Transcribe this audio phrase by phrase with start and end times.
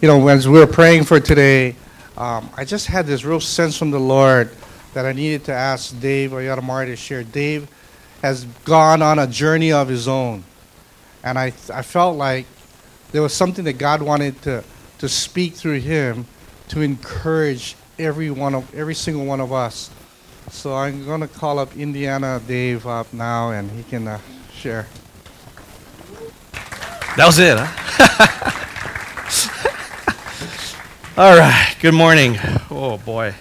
[0.00, 1.74] you know, as we were praying for today,
[2.16, 4.50] um, I just had this real sense from the Lord
[4.94, 7.24] that I needed to ask Dave Oyatamari to share.
[7.24, 7.68] Dave
[8.22, 10.44] has gone on a journey of his own.
[11.24, 12.46] And I, I felt like
[13.10, 14.62] there was something that God wanted to,
[14.98, 16.26] to speak through him
[16.68, 19.90] to encourage every one of every single one of us.
[20.50, 24.20] So I'm going to call up Indiana Dave up now, and he can uh,
[24.52, 24.86] share.
[27.16, 28.64] That was it, huh?
[31.18, 31.74] All right.
[31.80, 32.38] Good morning.
[32.70, 33.34] Oh boy.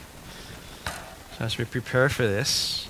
[1.38, 2.90] So as we prepare for this,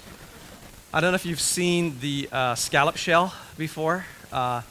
[0.94, 4.06] I don't know if you've seen the uh, scallop shell before.
[4.32, 4.62] Uh,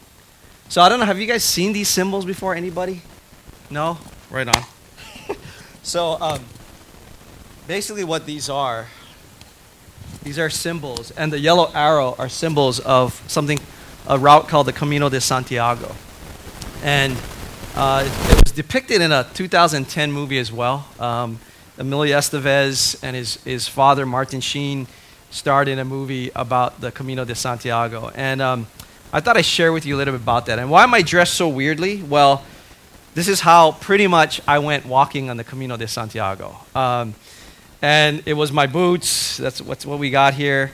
[0.70, 1.04] so I don't know.
[1.04, 2.54] Have you guys seen these symbols before?
[2.54, 3.02] Anybody?
[3.68, 3.98] No.
[4.30, 4.64] Right on.
[5.82, 6.42] so um,
[7.68, 8.86] basically, what these are,
[10.22, 13.58] these are symbols, and the yellow arrow are symbols of something,
[14.06, 15.94] a route called the Camino de Santiago,
[16.82, 17.14] and
[17.76, 20.88] uh, it, was depicted in a 2010 movie as well.
[20.98, 21.38] Um,
[21.76, 24.86] Emilio Estevez and his, his father, Martin Sheen,
[25.30, 28.10] starred in a movie about the Camino de Santiago.
[28.14, 28.66] And um,
[29.12, 30.58] I thought I'd share with you a little bit about that.
[30.58, 32.02] And why am I dressed so weirdly?
[32.02, 32.42] Well,
[33.14, 36.56] this is how pretty much I went walking on the Camino de Santiago.
[36.74, 37.14] Um,
[37.82, 39.36] and it was my boots.
[39.36, 40.72] That's what's what we got here.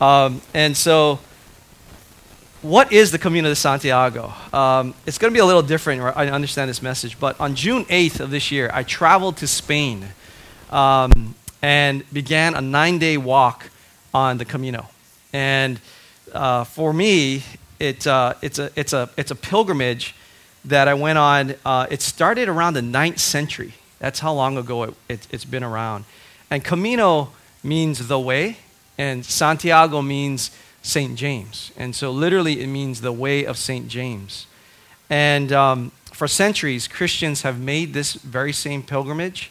[0.00, 1.20] Um, and so,
[2.62, 4.32] what is the Camino de Santiago?
[4.52, 6.02] Um, it's going to be a little different.
[6.02, 10.06] I understand this message, but on June 8th of this year, I traveled to Spain
[10.68, 13.70] um, and began a nine-day walk
[14.12, 14.88] on the Camino.
[15.32, 15.80] And
[16.32, 17.44] uh, for me,
[17.78, 20.14] it, uh, it's, a, it's, a, it's a pilgrimage
[20.66, 21.54] that I went on.
[21.64, 23.72] Uh, it started around the 9th century.
[24.00, 26.04] That's how long ago it, it, it's been around.
[26.50, 28.58] And Camino means the way,
[28.98, 30.50] and Santiago means
[30.82, 31.16] St.
[31.16, 31.72] James.
[31.76, 33.88] And so, literally, it means the way of St.
[33.88, 34.46] James.
[35.08, 39.50] And um, for centuries, Christians have made this very same pilgrimage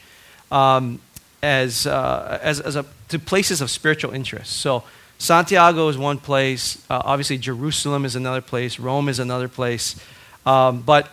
[0.51, 0.99] um,
[1.43, 4.53] as, uh, as, as a, to places of spiritual interest.
[4.53, 4.83] So,
[5.17, 6.83] Santiago is one place.
[6.89, 8.79] Uh, obviously, Jerusalem is another place.
[8.79, 9.95] Rome is another place.
[10.45, 11.09] Um, but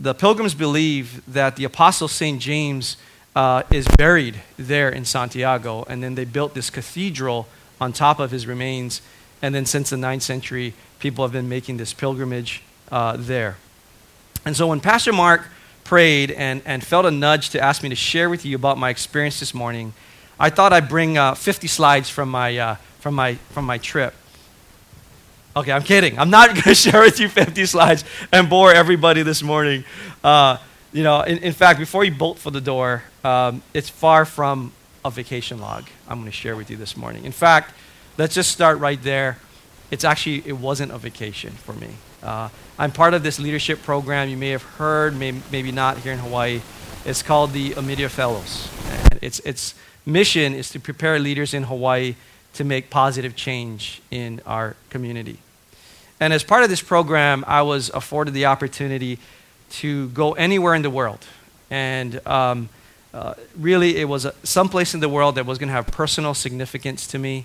[0.00, 2.40] the pilgrims believe that the Apostle St.
[2.40, 2.96] James
[3.34, 7.46] uh, is buried there in Santiago, and then they built this cathedral
[7.78, 9.02] on top of his remains.
[9.42, 13.56] And then, since the 9th century, people have been making this pilgrimage uh, there.
[14.44, 15.48] And so, when Pastor Mark
[15.84, 18.90] prayed and, and felt a nudge to ask me to share with you about my
[18.90, 19.92] experience this morning,
[20.38, 24.14] I thought I'd bring uh, 50 slides from my, uh, from, my, from my trip.
[25.56, 26.18] Okay, I'm kidding.
[26.18, 29.84] I'm not going to share with you 50 slides and bore everybody this morning.
[30.22, 30.58] Uh,
[30.92, 34.72] you know, in, in, fact, before you bolt for the door, um, it's far from
[35.04, 37.24] a vacation log I'm going to share with you this morning.
[37.24, 37.72] In fact,
[38.18, 39.38] let's just start right there.
[39.90, 41.88] It's actually, it wasn't a vacation for me.
[42.22, 46.12] Uh, I'm part of this leadership program you may have heard, may, maybe not here
[46.12, 46.60] in Hawaii.
[47.04, 48.68] It's called the Omidyar Fellows.
[48.90, 49.74] And its, its
[50.04, 52.16] mission is to prepare leaders in Hawaii
[52.54, 55.38] to make positive change in our community.
[56.18, 59.18] And as part of this program, I was afforded the opportunity
[59.70, 61.26] to go anywhere in the world.
[61.70, 62.70] And um,
[63.12, 66.32] uh, really, it was some place in the world that was going to have personal
[66.32, 67.44] significance to me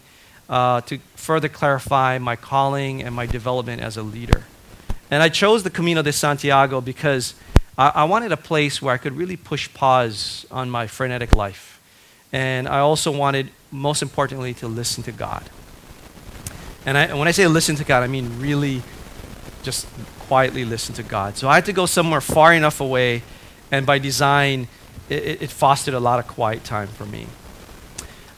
[0.51, 4.43] uh, to further clarify my calling and my development as a leader.
[5.09, 7.33] And I chose the Camino de Santiago because
[7.77, 11.79] I, I wanted a place where I could really push pause on my frenetic life.
[12.33, 15.49] And I also wanted, most importantly, to listen to God.
[16.85, 18.83] And I, when I say listen to God, I mean really
[19.63, 19.87] just
[20.19, 21.37] quietly listen to God.
[21.37, 23.23] So I had to go somewhere far enough away,
[23.71, 24.67] and by design,
[25.09, 27.27] it, it fostered a lot of quiet time for me.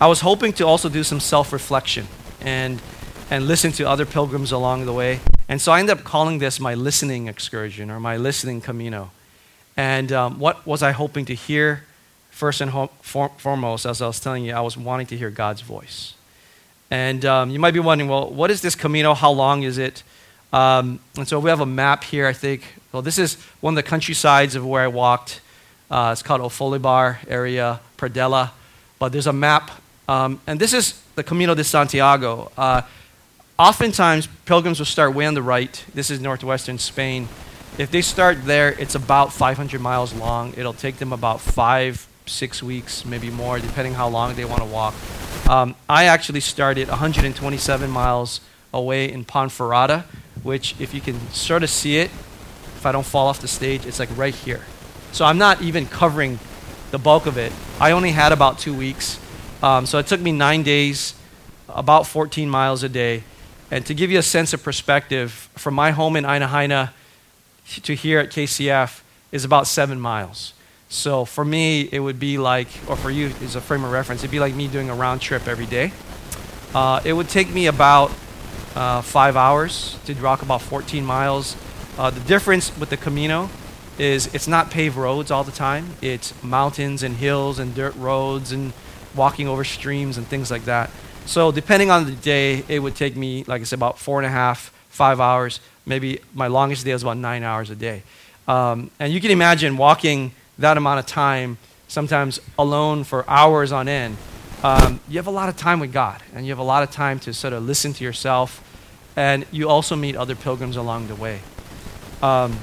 [0.04, 2.08] I was hoping to also do some self reflection
[2.42, 2.82] and,
[3.32, 5.22] and listen to other pilgrims along the way.
[5.48, 9.12] And so I ended up calling this my listening excursion or my listening Camino.
[9.78, 11.86] And um, what was I hoping to hear?
[12.32, 15.30] First and ho- for- foremost, as I was telling you, I was wanting to hear
[15.30, 16.16] God's voice.
[16.92, 19.14] And um, you might be wondering, well, what is this Camino?
[19.14, 20.04] How long is it?
[20.52, 22.64] Um, and so we have a map here, I think.
[22.92, 25.40] Well, this is one of the countrysides of where I walked.
[25.90, 28.52] Uh, it's called Ofolibar area, Pradella.
[29.00, 29.72] But there's a map.
[30.08, 32.52] Um, and this is the Camino de Santiago.
[32.58, 32.82] Uh,
[33.58, 35.84] oftentimes, pilgrims will start way on the right.
[35.94, 37.28] This is northwestern Spain.
[37.78, 40.54] If they start there, it's about 500 miles long.
[40.56, 44.68] It'll take them about five, six weeks, maybe more, depending how long they want to
[44.68, 44.94] walk.
[45.50, 48.42] Um, I actually started 127 miles
[48.74, 50.04] away in Ponferrada,
[50.44, 52.12] which, if you can sort of see it,
[52.76, 54.62] if I don't fall off the stage, it's like right here.
[55.12, 56.40] So I'm not even covering
[56.92, 57.52] the bulk of it.
[57.80, 59.20] I only had about two weeks.
[59.64, 61.16] Um, so it took me nine days,
[61.70, 63.24] about 14 miles a day.
[63.72, 66.92] And to give you a sense of perspective, from my home in Haina
[67.84, 69.00] to here at KCF,
[69.32, 70.54] is about seven miles.
[70.90, 74.22] So for me, it would be like, or for you, as a frame of reference,
[74.22, 75.94] it'd be like me doing a round trip every day.
[76.76, 78.12] Uh, it would take me about
[78.76, 81.56] uh, five hours to walk about 14 miles.
[81.98, 83.50] Uh, the difference with the Camino
[83.98, 85.92] is it's not paved roads all the time.
[86.02, 88.74] It's mountains and hills and dirt roads and
[89.16, 90.90] walking over streams and things like that.
[91.26, 94.26] So depending on the day, it would take me, like I said, about four and
[94.26, 95.60] a half, five hours.
[95.86, 98.04] Maybe my longest day was about nine hours a day.
[98.48, 101.58] Um, and you can imagine walking that amount of time,
[101.88, 104.18] sometimes alone for hours on end.
[104.64, 106.92] Um, you have a lot of time with God, and you have a lot of
[106.92, 108.64] time to sort of listen to yourself,
[109.16, 111.42] and you also meet other pilgrims along the way.
[112.22, 112.58] Um,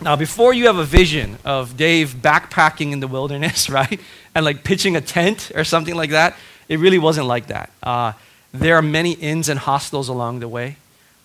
[0.00, 4.00] now, before you have a vision of Dave backpacking in the wilderness, right,
[4.38, 6.36] and like pitching a tent or something like that,
[6.68, 7.70] it really wasn't like that.
[7.82, 8.12] Uh,
[8.54, 10.76] there are many inns and hostels along the way.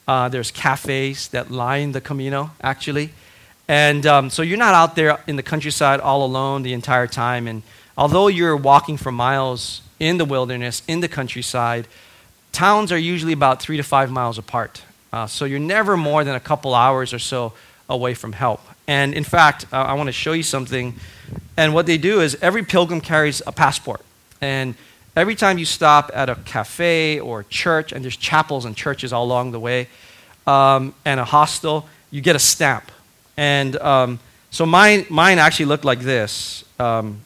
[0.07, 3.11] Uh, there's cafes that line the Camino, actually.
[3.67, 7.47] And um, so you're not out there in the countryside all alone the entire time.
[7.47, 7.61] And
[7.95, 11.87] although you're walking for miles in the wilderness, in the countryside,
[12.51, 14.81] towns are usually about three to five miles apart.
[15.13, 17.53] Uh, so you're never more than a couple hours or so
[17.87, 18.61] away from help.
[18.87, 20.95] And in fact, uh, I want to show you something.
[21.55, 24.01] And what they do is every pilgrim carries a passport.
[24.41, 24.75] And
[25.15, 29.23] every time you stop at a cafe or church, and there's chapels and churches all
[29.23, 29.87] along the way,
[30.47, 32.91] um, and a hostel, you get a stamp.
[33.37, 34.19] And um,
[34.51, 36.63] so mine, mine actually looked like this.
[36.79, 37.21] Um,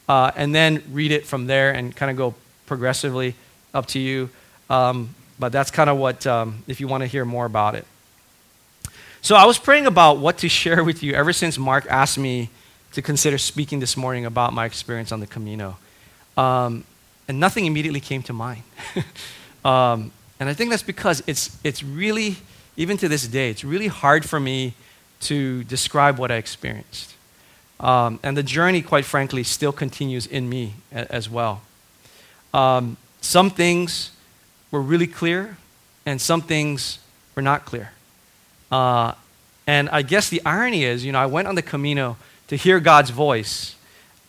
[0.07, 2.35] uh, and then read it from there and kind of go
[2.67, 3.33] progressively
[3.73, 4.29] up to you.
[4.69, 7.87] Um, but that's kind of what, um, if you want to hear more about it.
[9.23, 12.51] So I was praying about what to share with you ever since Mark asked me
[12.91, 15.75] to consider speaking this morning about my experience on the Camino.
[16.37, 16.83] Um,
[17.27, 18.61] and nothing immediately came to mind.
[19.65, 22.37] um, and I think that's because it's, it's really,
[22.77, 24.73] even to this day, it's really hard for me
[25.21, 27.13] to describe what I experienced.
[27.79, 31.61] Um, and the journey, quite frankly, still continues in me a, as well.
[32.53, 34.11] Um, some things
[34.71, 35.57] were really clear,
[36.05, 36.99] and some things
[37.35, 37.91] were not clear.
[38.71, 39.13] Uh,
[39.67, 42.17] and I guess the irony is, you know, I went on the Camino
[42.47, 43.75] to hear God's voice,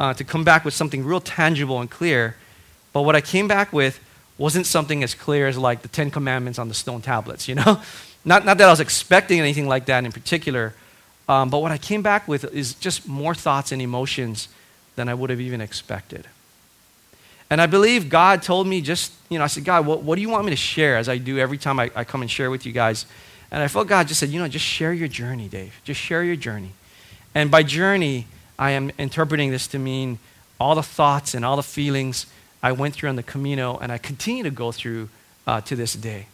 [0.01, 2.37] uh, to come back with something real tangible and clear.
[2.93, 4.01] But what I came back with
[4.39, 7.81] wasn't something as clear as like the Ten Commandments on the stone tablets, you know?
[8.27, 10.75] not, not that I was expecting anything like that in particular,
[11.29, 14.49] um, but what I came back with is just more thoughts and emotions
[14.97, 16.27] than I would have even expected.
[17.49, 20.23] And I believe God told me just, you know, I said, God, what, what do
[20.23, 22.51] you want me to share as I do every time I, I come and share
[22.51, 23.07] with you guys?
[23.53, 25.81] And I felt God just said, you know, just share your journey, Dave.
[25.85, 26.73] Just share your journey.
[27.35, 28.27] And by journey,
[28.59, 30.19] I am interpreting this to mean
[30.59, 32.27] all the thoughts and all the feelings
[32.63, 35.09] I went through on the Camino and I continue to go through
[35.47, 36.27] uh, to this day.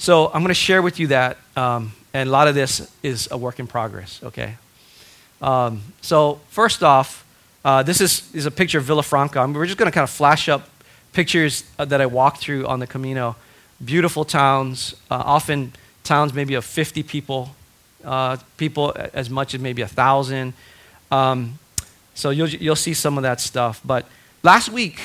[0.00, 3.28] So I'm going to share with you that, um, and a lot of this is
[3.30, 4.54] a work in progress, okay?
[5.42, 7.22] Um, so, first off,
[7.66, 9.54] uh, this is, is a picture of Villafranca.
[9.54, 10.70] we're just going to kind of flash up
[11.12, 13.36] pictures uh, that I walked through on the Camino.
[13.84, 17.54] Beautiful towns, uh, often towns maybe of 50 people,
[18.02, 20.54] uh, people as much as maybe a thousand.
[21.10, 21.58] Um,
[22.14, 23.82] so you'll, you'll see some of that stuff.
[23.84, 24.06] But
[24.42, 24.98] last week,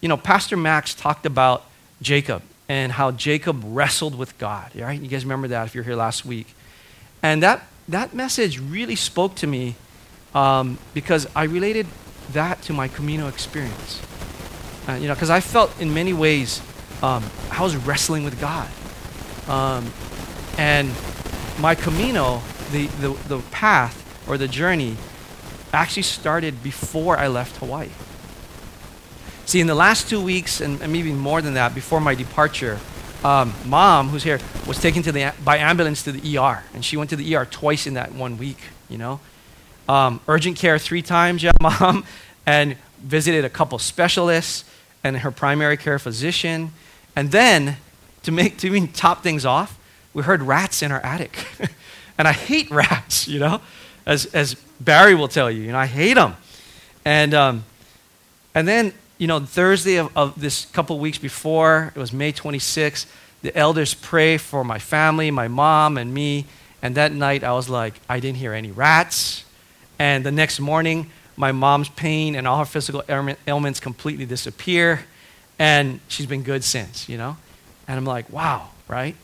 [0.00, 1.66] you know, Pastor Max talked about
[2.00, 4.72] Jacob and how Jacob wrestled with God.
[4.74, 5.00] Right?
[5.00, 6.54] You guys remember that if you're here last week.
[7.22, 9.74] And that, that message really spoke to me
[10.34, 11.86] um, because I related
[12.32, 14.00] that to my Camino experience.
[14.88, 16.62] Uh, you know, because I felt in many ways
[17.02, 18.68] um, I was wrestling with God.
[19.48, 19.90] Um,
[20.58, 20.90] and
[21.58, 24.96] my Camino the, the, the path or the journey
[25.72, 27.88] actually started before I left Hawaii.
[29.48, 32.78] See, in the last two weeks, and, and maybe more than that, before my departure,
[33.24, 36.62] um, mom, who's here, was taken to the, by ambulance to the ER.
[36.74, 38.58] And she went to the ER twice in that one week,
[38.90, 39.20] you know.
[39.88, 42.04] Um, urgent care three times, yeah, mom,
[42.44, 44.66] and visited a couple specialists
[45.02, 46.72] and her primary care physician.
[47.16, 47.78] And then,
[48.24, 49.78] to make to even top things off,
[50.12, 51.46] we heard rats in our attic.
[52.18, 53.62] and I hate rats, you know,
[54.04, 56.36] as, as Barry will tell you, you know, I hate them.
[57.06, 57.64] And, um,
[58.54, 63.06] and then you know, Thursday of, of this couple weeks before, it was May 26th,
[63.42, 66.46] the elders pray for my family, my mom, and me.
[66.82, 69.44] And that night, I was like, I didn't hear any rats.
[69.98, 73.02] And the next morning, my mom's pain and all her physical
[73.46, 75.04] ailments completely disappear.
[75.58, 77.36] And she's been good since, you know?
[77.86, 79.14] And I'm like, wow, right?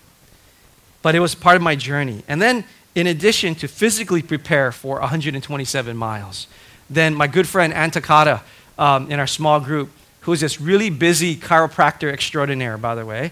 [1.03, 2.23] But it was part of my journey.
[2.29, 6.47] And then, in addition to physically prepare for 127 miles,
[6.89, 8.43] then my good friend Antakata,
[8.79, 9.91] um, in our small group,
[10.21, 13.31] who's this really busy chiropractor extraordinaire, by the way,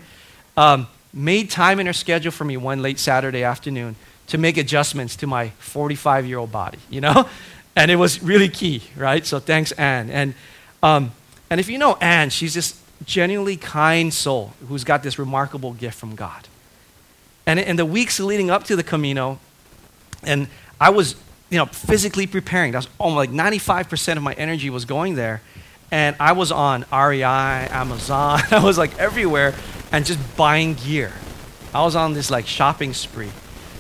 [0.57, 3.97] um, made time in her schedule for me one late Saturday afternoon
[4.29, 7.29] to make adjustments to my 45 year old body, you know?
[7.75, 9.25] And it was really key, right?
[9.25, 10.11] So thanks, Anne.
[10.11, 10.35] And,
[10.83, 11.13] um,
[11.49, 15.99] and if you know Anne, she's this genuinely kind soul who's got this remarkable gift
[15.99, 16.49] from God.
[17.47, 19.39] And in the weeks leading up to the Camino,
[20.23, 21.17] and I was
[21.53, 22.73] you know, physically preparing.
[22.73, 25.43] That's almost like 95% of my energy was going there.
[25.91, 29.55] And I was on REI, Amazon, I was like everywhere
[29.93, 31.13] and just buying gear.
[31.75, 33.31] I was on this like shopping spree.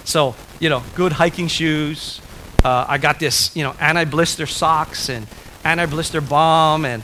[0.05, 2.21] So, you know, good hiking shoes.
[2.63, 5.27] Uh, I got this, you know, anti-blister socks and
[5.65, 7.03] anti-blister balm and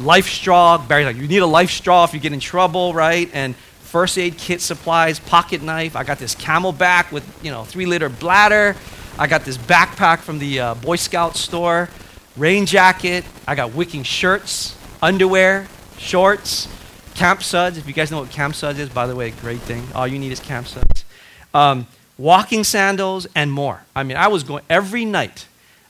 [0.00, 0.78] life straw.
[0.78, 3.30] Barry's like, you need a life straw if you get in trouble, right?
[3.32, 5.94] And first aid kit supplies, pocket knife.
[5.94, 8.74] I got this CamelBak with, you know, three liter bladder.
[9.20, 11.88] I got this backpack from the uh, Boy Scout store,
[12.36, 13.24] rain jacket.
[13.48, 15.66] I got wicking shirts, underwear,
[15.98, 16.68] shorts,
[17.16, 17.78] camp suds.
[17.78, 19.84] If you guys know what camp suds is, by the way, great thing.
[19.92, 21.04] All you need is camp suds.
[21.52, 23.82] Um, walking sandals, and more.
[23.96, 25.46] I mean, I was going every night.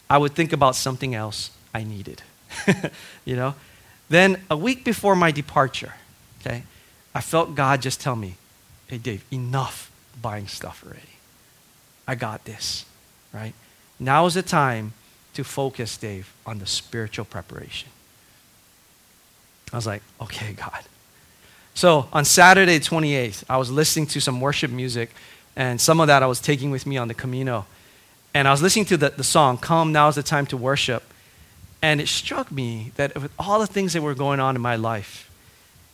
[0.08, 2.22] I would think about something else I needed.
[3.26, 3.54] you know.
[4.08, 5.92] Then a week before my departure,
[6.40, 6.62] okay,
[7.14, 8.36] I felt God just tell me,
[8.86, 9.90] "Hey, Dave, enough
[10.22, 11.18] buying stuff already.
[12.06, 12.86] I got this."
[13.32, 13.54] Right?
[13.98, 14.92] Now is the time
[15.34, 17.88] to focus, Dave, on the spiritual preparation.
[19.72, 20.84] I was like, okay, God.
[21.74, 25.10] So on Saturday, 28th, I was listening to some worship music,
[25.54, 27.66] and some of that I was taking with me on the Camino.
[28.34, 31.02] And I was listening to the, the song, Come, Now is the Time to Worship.
[31.80, 34.76] And it struck me that with all the things that were going on in my
[34.76, 35.30] life,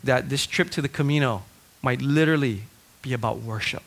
[0.02, 1.42] that this trip to the Camino
[1.82, 2.62] might literally
[3.02, 3.82] be about worship.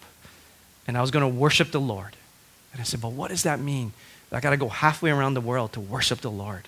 [0.87, 2.15] And I was going to worship the Lord.
[2.71, 3.93] And I said, But what does that mean?
[4.31, 6.67] I got to go halfway around the world to worship the Lord.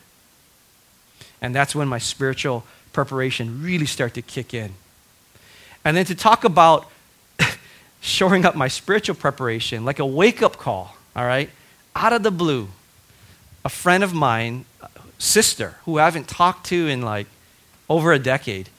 [1.41, 4.74] And that's when my spiritual preparation really started to kick in.
[5.84, 6.89] And then to talk about
[8.01, 11.50] shoring up my spiritual preparation, like a wake up call, all right?
[11.96, 12.70] Out of the blue,
[13.65, 14.65] a friend of mine,
[15.18, 17.27] sister, who I haven't talked to in like
[17.89, 18.70] over a decade,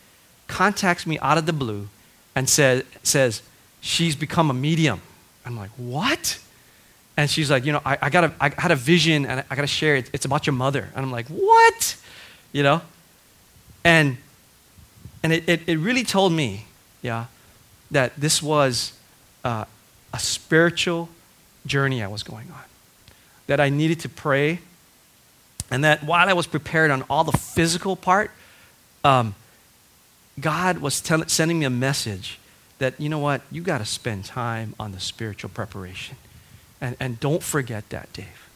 [0.46, 1.88] contacts me out of the blue
[2.34, 3.42] and says, says
[3.80, 5.00] she's become a medium.
[5.44, 6.38] I'm like, what?
[7.20, 9.54] And she's like, you know, I, I, got a, I had a vision and I
[9.54, 10.08] got to share it.
[10.14, 10.88] It's about your mother.
[10.94, 11.96] And I'm like, what?
[12.50, 12.80] You know?
[13.84, 14.16] And,
[15.22, 16.64] and it, it, it really told me,
[17.02, 17.26] yeah,
[17.90, 18.94] that this was
[19.44, 19.66] uh,
[20.14, 21.10] a spiritual
[21.66, 22.64] journey I was going on.
[23.48, 24.60] That I needed to pray.
[25.70, 28.30] And that while I was prepared on all the physical part,
[29.04, 29.34] um,
[30.40, 32.38] God was tell- sending me a message
[32.78, 36.16] that, you know what, you got to spend time on the spiritual preparation.
[36.80, 38.48] And, and don't forget that, Dave.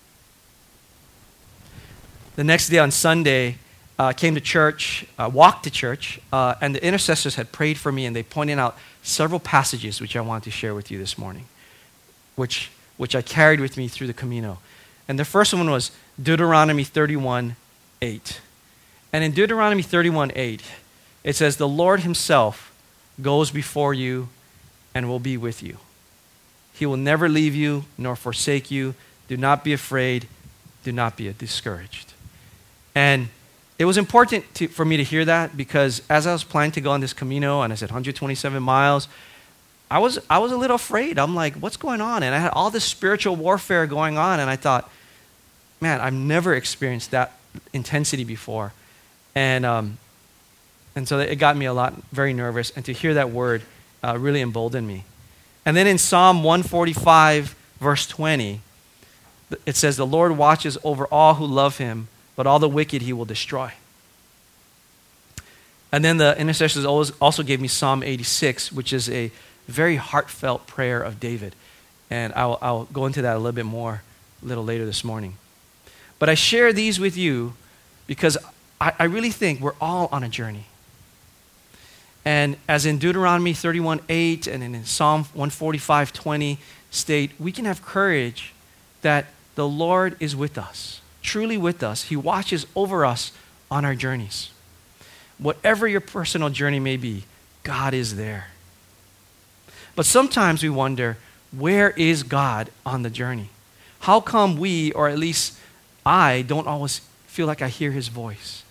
[2.37, 3.59] The next day on Sunday,
[3.99, 7.93] uh, came to church, uh, walked to church, uh, and the intercessors had prayed for
[7.93, 11.17] me, and they pointed out several passages which I want to share with you this
[11.17, 11.45] morning,
[12.35, 14.59] which, which I carried with me through the Camino.
[15.07, 15.91] And the first one was
[16.21, 17.57] Deuteronomy 31
[18.03, 18.41] 8.
[19.13, 20.63] And in Deuteronomy 31 8,
[21.23, 22.75] it says, The Lord Himself
[23.23, 24.29] goes before you
[24.95, 25.79] and will be with you.
[26.75, 28.95] He will never leave you nor forsake you.
[29.29, 30.29] Do not be afraid.
[30.83, 32.13] Do not be discouraged.
[32.95, 33.29] And
[33.79, 36.81] it was important to, for me to hear that because as I was planning to
[36.81, 39.09] go on this Camino, and I said 127 miles,
[39.91, 41.19] I was, I was a little afraid.
[41.19, 42.23] I'm like, what's going on?
[42.23, 44.91] And I had all this spiritual warfare going on, and I thought,
[45.81, 47.33] man, I've never experienced that
[47.73, 48.73] intensity before.
[49.35, 49.99] And, um,
[50.97, 52.71] and so it got me a lot, very nervous.
[52.71, 53.63] And to hear that word
[54.03, 55.05] uh, really emboldened me.
[55.67, 58.61] And then in Psalm 145, verse 20,
[59.67, 63.13] it says, The Lord watches over all who love him, but all the wicked he
[63.13, 63.73] will destroy.
[65.93, 69.31] And then the intercessors also gave me Psalm 86, which is a
[69.69, 71.55] very heartfelt prayer of David.
[72.11, 74.03] And I'll, I'll go into that a little bit more
[74.43, 75.37] a little later this morning.
[76.19, 77.55] But I share these with you
[78.07, 78.37] because
[78.81, 80.67] I, I really think we're all on a journey.
[82.25, 86.59] And as in Deuteronomy 31 8 and in Psalm 145 20
[86.91, 88.53] state, we can have courage
[89.03, 92.05] that the Lord is with us, truly with us.
[92.05, 93.33] He watches over us
[93.71, 94.51] on our journeys.
[95.39, 97.25] Whatever your personal journey may be,
[97.63, 98.49] God is there.
[99.97, 101.19] But sometimes we wonder,
[101.53, 103.51] where is God on the journey?
[104.01, 105.59] How come we, or at least
[106.05, 108.64] I, don't always feel like I hear his voice?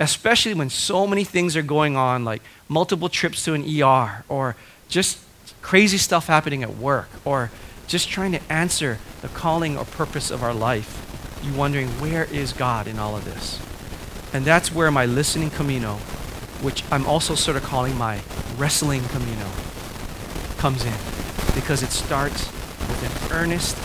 [0.00, 4.56] Especially when so many things are going on, like multiple trips to an ER, or
[4.88, 5.18] just
[5.62, 7.50] crazy stuff happening at work, or
[7.86, 11.00] just trying to answer the calling or purpose of our life.
[11.42, 13.60] You wondering, where is God in all of this?
[14.32, 15.96] And that's where my listening Camino,
[16.60, 18.20] which I'm also sort of calling my
[18.56, 19.48] wrestling Camino,
[20.58, 20.94] comes in.
[21.54, 22.46] Because it starts
[22.88, 23.76] with an earnest,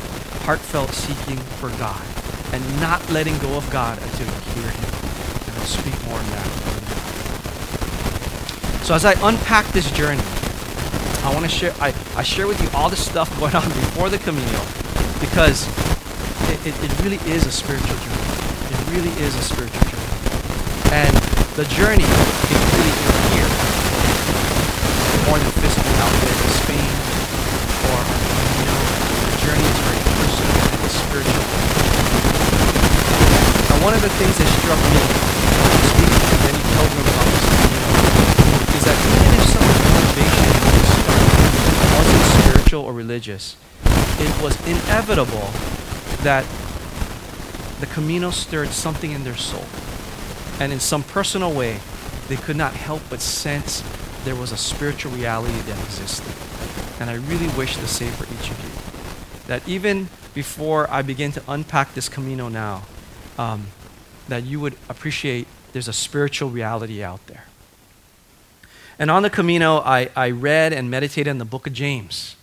[0.44, 2.02] heartfelt seeking for God
[2.52, 4.89] and not letting go of God until you hear Him.
[5.60, 6.48] I'll speak more on that.
[8.90, 10.24] So as I unpack this journey,
[11.22, 14.10] I want to share, I, I share with you all the stuff going on before
[14.10, 14.64] the Camino
[15.20, 15.68] because
[16.50, 18.26] it, it, it really is a spiritual journey.
[18.72, 20.10] It really is a spiritual journey.
[20.96, 21.14] And
[21.60, 22.96] the journey is really
[23.36, 23.52] here.
[25.28, 26.92] More than physical outfit in Spain
[27.84, 28.80] or you know,
[29.28, 31.46] the journey is very personal and spiritual.
[33.70, 35.09] Now one of the things that struck me
[38.76, 40.52] is that even if someone's motivation
[41.98, 43.56] wasn't spiritual or religious,
[44.20, 45.50] it was inevitable
[46.24, 46.46] that
[47.80, 49.66] the Camino stirred something in their soul.
[50.60, 51.80] And in some personal way,
[52.28, 53.84] they could not help but sense
[54.26, 56.34] there was a spiritual reality that existed.
[57.00, 59.48] And I really wish the same for each of you.
[59.48, 62.84] That even before I begin to unpack this Camino now,
[63.38, 63.68] um,
[64.28, 67.46] that you would appreciate there's a spiritual reality out there.
[68.98, 72.36] And on the Camino, I, I read and meditated on the book of James.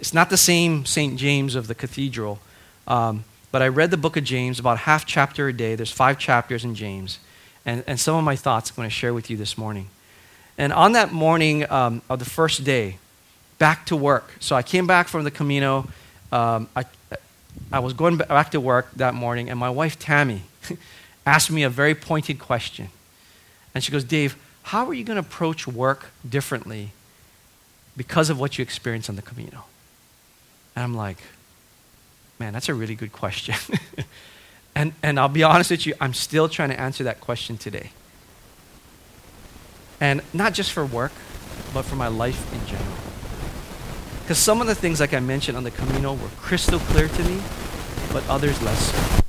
[0.00, 1.16] It's not the same St.
[1.16, 2.40] James of the cathedral,
[2.88, 5.76] um, but I read the book of James about half chapter a day.
[5.76, 7.20] There's five chapters in James.
[7.64, 9.88] And, and some of my thoughts I'm going to share with you this morning.
[10.58, 12.98] And on that morning um, of the first day,
[13.58, 14.32] back to work.
[14.40, 15.86] So I came back from the Camino.
[16.32, 16.84] Um, I,
[17.72, 20.42] I was going back to work that morning, and my wife, Tammy,
[21.26, 22.88] asked me a very pointed question.
[23.74, 26.90] And she goes, Dave, how are you going to approach work differently
[27.96, 29.64] because of what you experienced on the Camino?
[30.74, 31.18] And I'm like,
[32.38, 33.54] man, that's a really good question.
[34.74, 37.90] and, and I'll be honest with you, I'm still trying to answer that question today.
[40.00, 41.12] And not just for work,
[41.72, 42.96] but for my life in general.
[44.22, 47.24] Because some of the things, like I mentioned on the Camino, were crystal clear to
[47.24, 47.40] me,
[48.12, 49.22] but others less so.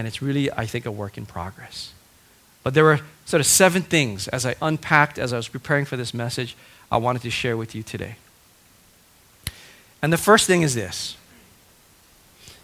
[0.00, 1.92] And it's really, I think, a work in progress.
[2.62, 5.98] But there were sort of seven things as I unpacked, as I was preparing for
[5.98, 6.56] this message,
[6.90, 8.16] I wanted to share with you today.
[10.00, 11.18] And the first thing is this.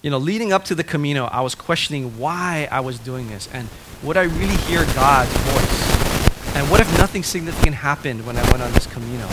[0.01, 3.51] You know, leading up to the Camino, I was questioning why I was doing this
[3.53, 3.69] and
[4.03, 6.57] would I really hear God's voice?
[6.57, 9.29] And what if nothing significant happened when I went on this Camino?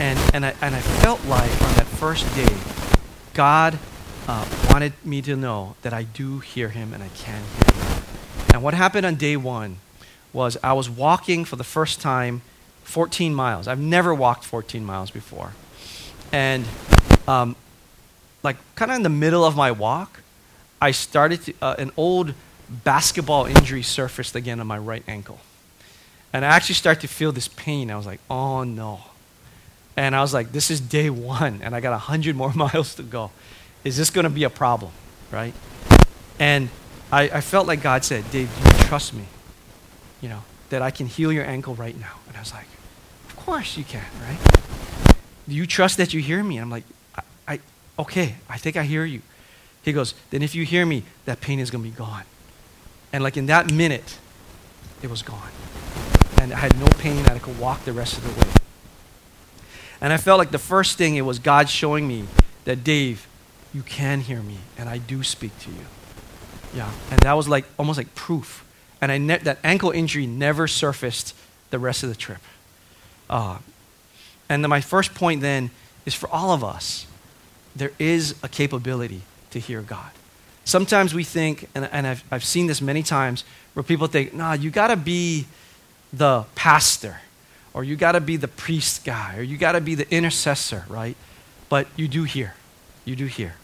[0.00, 2.52] And, and, I, and I felt like on that first day,
[3.32, 3.78] God
[4.28, 8.02] uh, wanted me to know that I do hear Him and I can hear Him.
[8.54, 9.78] And what happened on day one
[10.32, 12.42] was I was walking for the first time
[12.84, 13.68] 14 miles.
[13.68, 15.52] I've never walked 14 miles before.
[16.32, 16.64] And
[17.26, 17.56] um,
[18.42, 20.22] like kind of in the middle of my walk,
[20.80, 22.34] I started to, uh, an old
[22.68, 25.40] basketball injury surfaced again on my right ankle.
[26.32, 27.90] And I actually started to feel this pain.
[27.90, 29.00] I was like, oh no.
[29.96, 33.02] And I was like, this is day one, and I got 100 more miles to
[33.02, 33.30] go.
[33.86, 34.90] Is this going to be a problem?
[35.30, 35.54] Right?
[36.40, 36.70] And
[37.12, 39.26] I, I felt like God said, Dave, do you trust me?
[40.20, 42.14] You know, that I can heal your ankle right now.
[42.26, 42.66] And I was like,
[43.28, 45.14] Of course you can, right?
[45.48, 46.56] Do you trust that you hear me?
[46.56, 46.82] And I'm like,
[47.14, 47.60] I, I
[48.00, 49.22] okay, I think I hear you.
[49.84, 52.24] He goes, Then if you hear me, that pain is going to be gone.
[53.12, 54.18] And like in that minute,
[55.00, 55.50] it was gone.
[56.40, 58.52] And I had no pain and I could walk the rest of the way.
[60.00, 62.24] And I felt like the first thing, it was God showing me
[62.64, 63.28] that, Dave,
[63.74, 65.86] you can hear me and I do speak to you.
[66.74, 68.64] Yeah, and that was like almost like proof.
[69.00, 71.34] And I ne- that ankle injury never surfaced
[71.70, 72.40] the rest of the trip.
[73.28, 73.58] Uh,
[74.48, 75.70] and then my first point then
[76.04, 77.06] is for all of us,
[77.74, 80.10] there is a capability to hear God.
[80.64, 84.54] Sometimes we think, and, and I've, I've seen this many times, where people think, nah,
[84.54, 85.46] you got to be
[86.12, 87.20] the pastor,
[87.74, 90.84] or you got to be the priest guy, or you got to be the intercessor,
[90.88, 91.16] right?
[91.68, 92.54] But you do hear.
[93.06, 93.54] You do hear.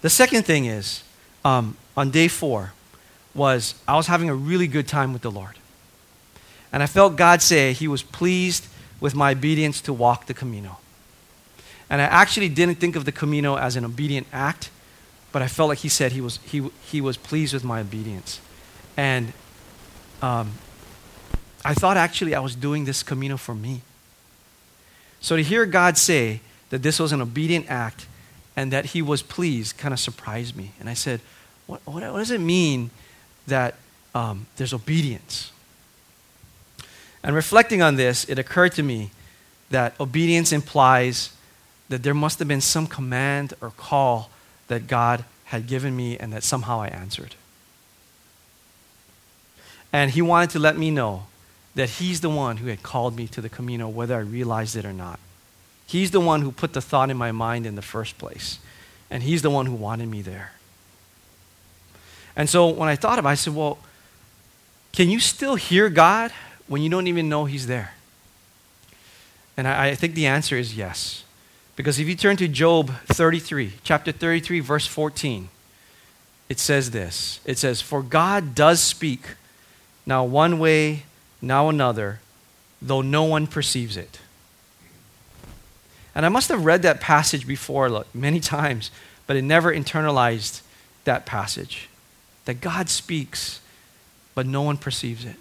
[0.00, 1.04] The second thing is,
[1.44, 2.72] um, on day four,
[3.34, 5.56] was I was having a really good time with the Lord.
[6.72, 8.66] And I felt God say He was pleased
[9.00, 10.78] with my obedience to walk the Camino.
[11.90, 14.70] And I actually didn't think of the Camino as an obedient act,
[15.30, 18.40] but I felt like he said he was, he, he was pleased with my obedience.
[18.96, 19.32] And
[20.22, 20.52] um,
[21.64, 23.82] I thought actually I was doing this Camino for me.
[25.20, 26.40] So to hear God say
[26.72, 28.06] that this was an obedient act
[28.56, 30.72] and that he was pleased kind of surprised me.
[30.80, 31.20] And I said,
[31.66, 32.88] what, what, what does it mean
[33.46, 33.74] that
[34.14, 35.52] um, there's obedience?
[37.22, 39.10] And reflecting on this, it occurred to me
[39.68, 41.36] that obedience implies
[41.90, 44.30] that there must have been some command or call
[44.68, 47.34] that God had given me and that somehow I answered.
[49.92, 51.24] And He wanted to let me know
[51.74, 54.86] that He's the one who had called me to the Camino, whether I realized it
[54.86, 55.20] or not.
[55.92, 58.58] He's the one who put the thought in my mind in the first place.
[59.10, 60.52] And He's the one who wanted me there.
[62.34, 63.76] And so when I thought about it, I said, well,
[64.92, 66.32] can you still hear God
[66.66, 67.92] when you don't even know He's there?
[69.58, 71.24] And I, I think the answer is yes.
[71.76, 75.50] Because if you turn to Job 33, chapter 33, verse 14,
[76.48, 79.20] it says this It says, For God does speak,
[80.06, 81.02] now one way,
[81.42, 82.20] now another,
[82.80, 84.20] though no one perceives it.
[86.14, 88.90] And I must have read that passage before many times,
[89.26, 90.62] but it never internalized
[91.04, 91.88] that passage.
[92.44, 93.60] That God speaks,
[94.34, 95.36] but no one perceives it.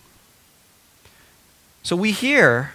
[1.83, 2.73] So we hear,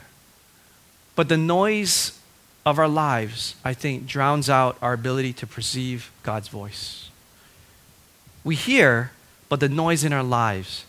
[1.14, 2.18] but the noise
[2.66, 7.10] of our lives, I think, drowns out our ability to perceive God's voice.
[8.42, 9.12] We hear,
[9.48, 10.84] but the noise in our lives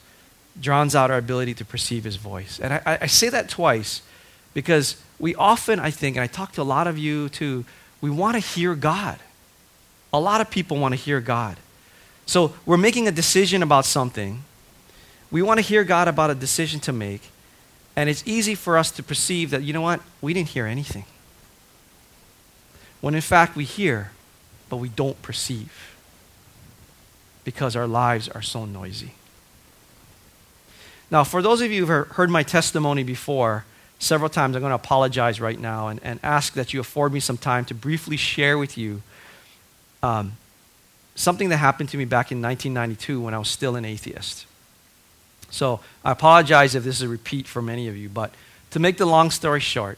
[0.59, 2.59] drowns out our ability to perceive His voice.
[2.59, 4.01] And I, I say that twice
[4.55, 7.65] because we often, I think, and I talk to a lot of you too,
[8.01, 9.19] we want to hear God.
[10.13, 11.57] A lot of people want to hear God.
[12.25, 14.43] So we're making a decision about something.
[15.31, 17.21] We want to hear God about a decision to make.
[17.95, 21.05] And it's easy for us to perceive that, you know what, we didn't hear anything
[23.01, 24.11] when in fact we hear,
[24.69, 25.95] but we don't perceive
[27.43, 29.13] because our lives are so noisy.
[31.09, 33.63] Now, for those of you who've heard my testimony before,
[33.99, 37.19] several times, I'm going to apologize right now and, and ask that you afford me
[37.19, 39.01] some time to briefly share with you
[40.03, 40.33] um,
[41.15, 44.45] something that happened to me back in 1992 when I was still an atheist.
[45.49, 48.33] So I apologize if this is a repeat for many of you, but
[48.71, 49.97] to make the long story short,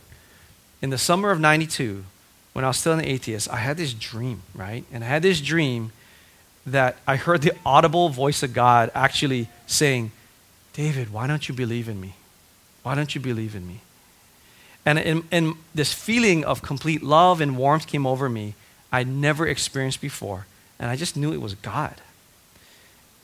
[0.82, 2.06] in the summer of 92,
[2.54, 4.86] when I was still an atheist, I had this dream, right?
[4.92, 5.92] And I had this dream
[6.66, 10.12] that I heard the audible voice of God actually saying,
[10.74, 12.16] David, why don't you believe in me?
[12.84, 13.82] Why don't you believe in me?
[14.86, 18.56] And, in, and this feeling of complete love and warmth came over me
[18.92, 20.46] I'd never experienced before.
[20.80, 21.96] And I just knew it was God.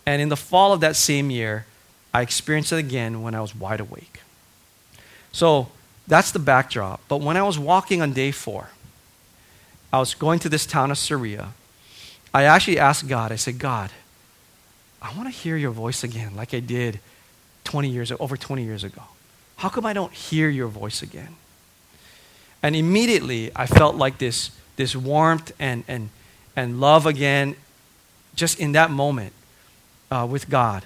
[0.06, 1.66] And in the fall of that same year,
[2.14, 4.22] I experienced it again when I was wide awake.
[5.32, 5.70] So
[6.08, 7.02] that's the backdrop.
[7.08, 8.70] But when I was walking on day four,
[9.92, 11.50] I was going to this town of Sarria.
[12.34, 13.92] I actually asked God, I said, God,
[15.02, 17.00] I want to hear your voice again like I did
[17.64, 19.02] 20 years over 20 years ago.
[19.58, 21.36] How come I don't hear your voice again?
[22.64, 26.10] And immediately I felt like this, this warmth and, and,
[26.56, 27.56] and love again,
[28.36, 29.34] just in that moment
[30.12, 30.84] uh, with God.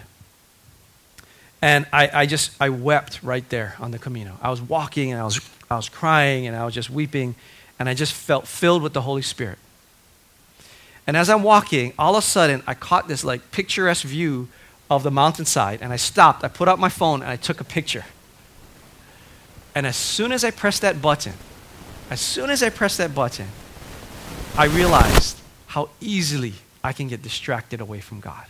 [1.62, 4.38] And I, I just, I wept right there on the Camino.
[4.42, 7.36] I was walking and I was, I was crying and I was just weeping
[7.78, 9.58] and I just felt filled with the Holy Spirit.
[11.08, 14.48] And as I'm walking, all of a sudden, I caught this like picturesque view
[14.90, 16.44] of the mountainside, and I stopped.
[16.44, 18.06] I put out my phone and I took a picture.
[19.76, 21.34] And as soon as I pressed that button,
[22.10, 23.48] as soon as I pressed that button,
[24.58, 28.46] I realized how easily I can get distracted away from God.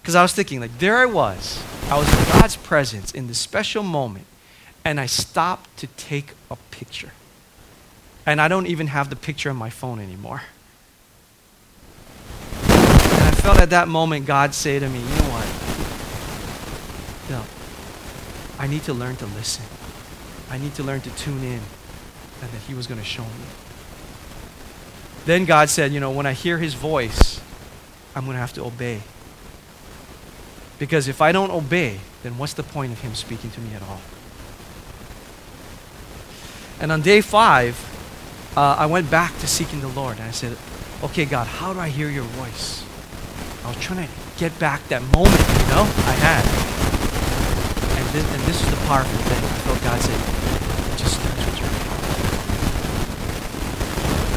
[0.00, 1.62] Because I was thinking, like, there I was.
[1.88, 4.26] I was in God's presence in this special moment,
[4.84, 7.12] and I stopped to take a picture.
[8.26, 10.42] And I don't even have the picture on my phone anymore.
[12.62, 15.46] And I felt at that moment God say to me, you know what?
[17.30, 17.44] No,
[18.58, 19.64] I need to learn to listen.
[20.50, 21.60] I need to learn to tune in.
[22.42, 23.46] And that He was going to show me.
[25.24, 27.40] Then God said, you know, when I hear His voice,
[28.14, 29.00] I'm going to have to obey.
[30.78, 33.82] Because if I don't obey, then what's the point of Him speaking to me at
[33.82, 34.00] all?
[36.80, 37.78] And on day five,
[38.56, 40.18] uh, I went back to seeking the Lord.
[40.18, 40.58] And I said,
[41.04, 42.84] okay, God, how do I hear your voice?
[43.64, 46.42] I was trying to get back that moment, you know, I had.
[47.96, 49.38] And this, and this is the powerful thing.
[49.38, 50.14] I felt God say,
[50.92, 52.02] it just starts with your heart.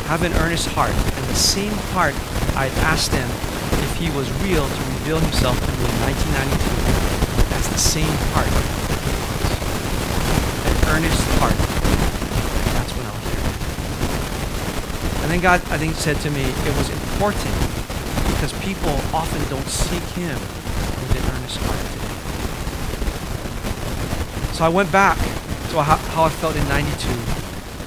[0.05, 0.93] Have an earnest heart.
[0.93, 2.15] And the same heart
[2.55, 3.27] I asked him
[3.81, 7.49] if he was real to reveal himself to me in 1992.
[7.49, 8.53] That's the same heart.
[10.69, 11.57] An earnest heart.
[12.77, 13.41] That's when I'll hear.
[15.25, 17.55] And then God, I think, said to me, it was important
[18.29, 21.81] because people often don't seek Him with an earnest heart.
[24.53, 25.17] So I went back
[25.71, 27.34] to how I felt in 92,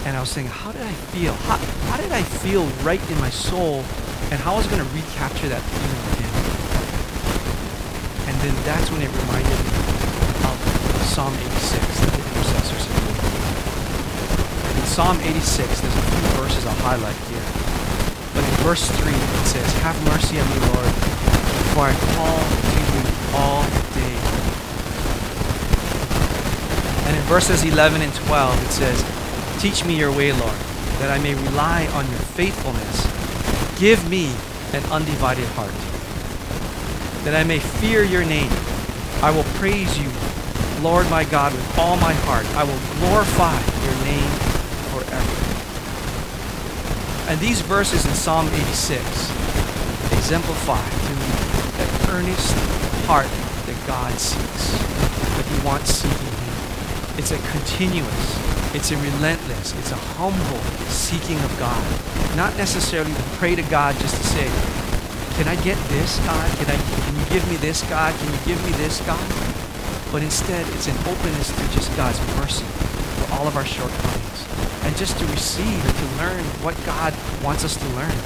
[0.09, 1.35] and I was saying, how did I feel?
[1.45, 1.61] How,
[1.93, 3.85] how did I feel right in my soul,
[4.33, 6.33] and how I was going to recapture that feeling again?
[8.25, 9.73] And then that's when it reminded me
[10.49, 10.57] of
[11.13, 15.45] Psalm 86 that the intercessors had In Psalm 86,
[15.77, 17.45] there's a few verses I'll highlight here.
[18.33, 20.89] But in verse 3, it says, Have mercy on me, Lord,
[21.77, 23.05] for I call to you
[23.37, 23.61] all
[23.93, 24.17] day.
[27.05, 29.18] And in verses 11 and 12, it says,
[29.59, 30.55] Teach me your way, Lord,
[31.01, 33.03] that I may rely on your faithfulness.
[33.81, 34.31] Give me
[34.73, 35.75] an undivided heart,
[37.25, 38.53] that I may fear your name.
[39.21, 40.09] I will praise you,
[40.81, 42.47] Lord my God, with all my heart.
[42.55, 44.31] I will glorify your name
[44.95, 45.35] forever.
[47.29, 49.03] And these verses in Psalm 86
[50.15, 51.31] exemplify to me
[51.83, 52.55] that earnest
[53.11, 53.27] heart
[53.67, 54.71] that God seeks,
[55.35, 57.19] that He wants seeking Him.
[57.19, 61.83] It's a continuous, it's a relentless, it's a humble seeking of God.
[62.37, 64.47] Not necessarily to pray to God just to say,
[65.37, 66.49] Can I get this, God?
[66.59, 68.15] Can, I, can you give me this, God?
[68.19, 69.29] Can you give me this, God?
[70.13, 74.47] But instead, it's an openness to just God's mercy for all of our shortcomings
[74.85, 78.17] and just to receive and to learn what God wants us to learn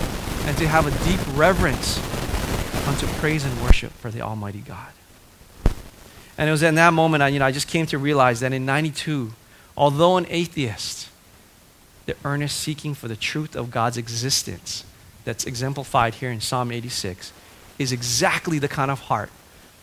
[0.46, 1.98] and to have a deep reverence
[2.86, 4.92] unto praise and worship for the Almighty God.
[6.38, 8.52] And it was in that moment I, you know, I just came to realize that
[8.52, 9.32] in 92,
[9.76, 11.08] although an atheist,
[12.06, 14.84] the earnest seeking for the truth of God's existence
[15.24, 17.32] that's exemplified here in Psalm 86
[17.78, 19.30] is exactly the kind of heart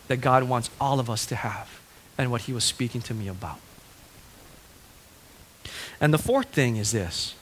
[0.08, 1.80] that God wants all of us to have
[2.18, 3.58] and what he was speaking to me about.
[6.00, 7.34] And the fourth thing is this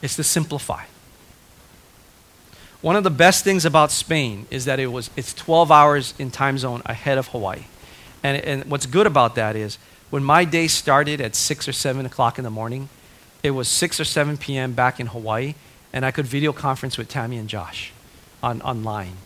[0.00, 0.84] it's to simplify.
[2.80, 6.30] One of the best things about Spain is that it was it's 12 hours in
[6.30, 7.64] time zone ahead of Hawaii.
[8.22, 9.78] And, and what's good about that is
[10.12, 12.90] when my day started at 6 or 7 o'clock in the morning,
[13.42, 14.74] it was 6 or 7 p.m.
[14.74, 15.54] back in Hawaii,
[15.90, 17.92] and I could video conference with Tammy and Josh
[18.42, 19.16] on, online.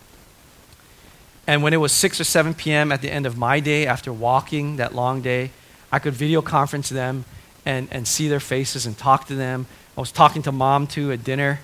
[1.45, 2.93] And when it was 6 or 7 p.m.
[2.93, 5.51] at the end of my day, after walking that long day,
[5.91, 7.25] I could video conference them
[7.65, 9.67] and, and see their faces and talk to them.
[9.97, 11.59] I was talking to mom too at dinner.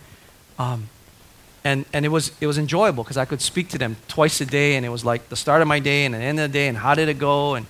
[0.58, 0.88] Um,
[1.62, 4.46] and, and it was, it was enjoyable because I could speak to them twice a
[4.46, 6.52] day and it was like the start of my day and the end of the
[6.52, 7.54] day and how did it go.
[7.54, 7.68] And,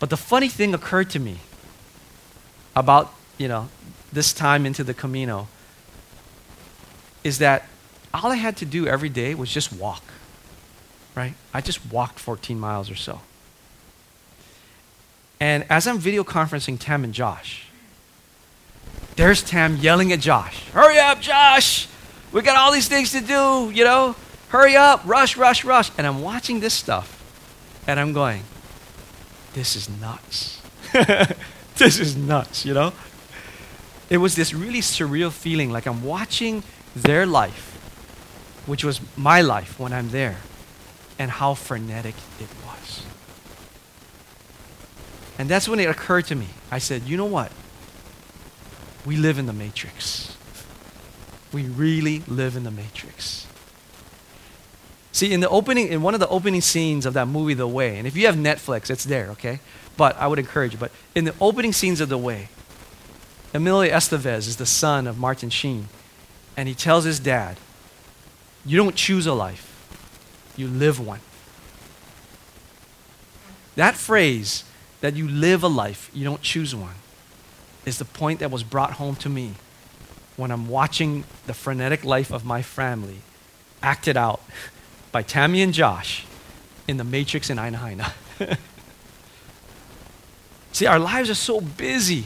[0.00, 1.38] but the funny thing occurred to me
[2.74, 3.68] about, you know,
[4.12, 5.46] this time into the Camino
[7.22, 7.68] is that
[8.12, 10.02] all I had to do every day was just walk,
[11.14, 11.34] right?
[11.54, 13.20] I just walked 14 miles or so.
[15.38, 17.66] And as I'm video conferencing Tam and Josh,
[19.16, 21.88] there's Tam yelling at Josh, Hurry up, Josh!
[22.32, 24.16] We got all these things to do, you know?
[24.48, 25.90] Hurry up, rush, rush, rush.
[25.98, 27.16] And I'm watching this stuff,
[27.86, 28.42] and I'm going,
[29.54, 30.62] This is nuts.
[31.76, 32.92] this is nuts, you know?
[34.08, 36.62] It was this really surreal feeling like I'm watching
[36.94, 37.76] their life,
[38.66, 40.38] which was my life when I'm there,
[41.18, 43.04] and how frenetic it was.
[45.38, 46.48] And that's when it occurred to me.
[46.70, 47.50] I said, you know what?
[49.06, 50.36] We live in the matrix.
[51.52, 53.46] We really live in the matrix.
[55.12, 57.98] See, in the opening, in one of the opening scenes of that movie, The Way,
[57.98, 59.58] and if you have Netflix, it's there, okay?
[59.96, 60.78] But I would encourage you.
[60.78, 62.48] But in the opening scenes of The Way,
[63.52, 65.88] Emilio Estevez is the son of Martin Sheen,
[66.56, 67.56] and he tells his dad,
[68.64, 69.66] You don't choose a life,
[70.56, 71.20] you live one.
[73.74, 74.64] That phrase
[75.00, 76.94] that you live a life, you don't choose one,
[77.84, 79.54] is the point that was brought home to me
[80.36, 83.22] when I'm watching the frenetic life of my family
[83.82, 84.40] acted out
[85.12, 86.24] by Tammy and Josh
[86.86, 88.12] in the Matrix in Aina Haina.
[90.72, 92.24] See, our lives are so busy.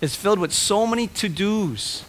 [0.00, 2.04] It's filled with so many to dos.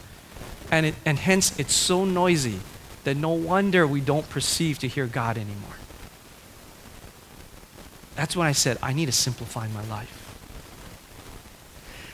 [0.72, 2.60] And, and hence, it's so noisy
[3.04, 5.76] that no wonder we don't perceive to hear God anymore.
[8.16, 10.18] That's when I said, I need to simplify my life.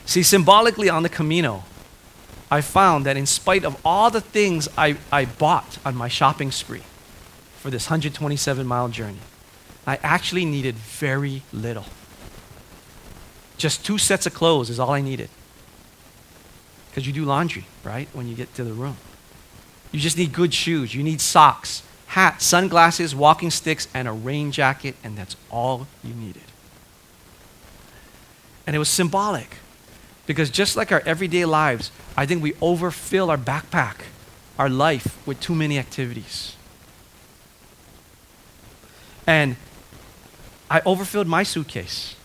[0.06, 1.63] See, symbolically on the Camino,
[2.50, 6.52] I found that in spite of all the things I, I bought on my shopping
[6.52, 6.84] spree
[7.67, 9.19] for this 127 mile journey,
[9.86, 11.84] I actually needed very little.
[13.58, 15.30] Just two sets of clothes is all I needed.
[16.89, 18.95] Because you do laundry, right, when you get to the room.
[19.91, 20.95] You just need good shoes.
[20.95, 26.13] You need socks, hat, sunglasses, walking sticks, and a rain jacket, and that's all you
[26.13, 26.43] needed.
[28.65, 29.58] And it was symbolic
[30.25, 34.03] because just like our everyday lives, I think we overfill our backpack,
[34.58, 36.53] our life, with too many activities.
[39.27, 39.57] And
[40.69, 42.15] I overfilled my suitcase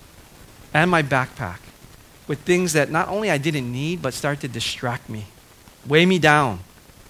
[0.73, 1.59] and my backpack
[2.29, 5.27] with things that not only I didn't need, but started to distract me,
[5.87, 6.61] weigh me down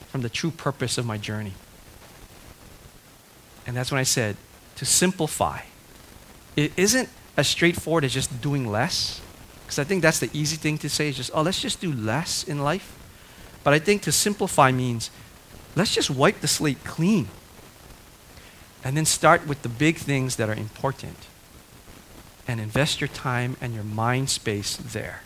[0.09, 1.52] from the true purpose of my journey.
[3.66, 4.37] And that's when I said,
[4.76, 5.61] to simplify.
[6.57, 9.20] It isn't as straightforward as just doing less.
[9.64, 11.92] Because I think that's the easy thing to say is just, oh, let's just do
[11.92, 12.98] less in life.
[13.62, 15.11] But I think to simplify means
[15.76, 17.28] let's just wipe the slate clean.
[18.85, 21.16] And then start with the big things that are important.
[22.49, 25.23] And invest your time and your mind space there.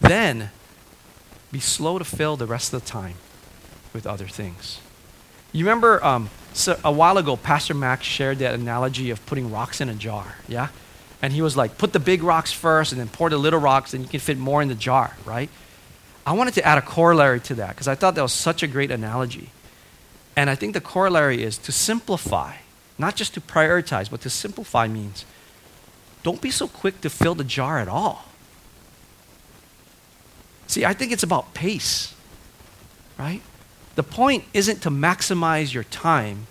[0.00, 0.50] Then
[1.50, 3.14] be slow to fill the rest of the time
[3.92, 4.78] with other things.
[5.52, 9.80] You remember um, so a while ago, Pastor Max shared that analogy of putting rocks
[9.80, 10.68] in a jar, yeah?
[11.22, 13.94] And he was like, put the big rocks first and then pour the little rocks,
[13.94, 15.50] and you can fit more in the jar, right?
[16.26, 18.66] I wanted to add a corollary to that because I thought that was such a
[18.66, 19.50] great analogy.
[20.38, 22.58] And I think the corollary is to simplify,
[22.96, 25.24] not just to prioritize, but to simplify means
[26.22, 28.24] don't be so quick to fill the jar at all.
[30.68, 32.14] See, I think it's about pace,
[33.18, 33.42] right?
[33.96, 36.46] The point isn't to maximize your time